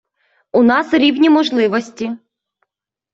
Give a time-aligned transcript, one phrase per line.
[0.51, 2.11] У нас рівні можливості.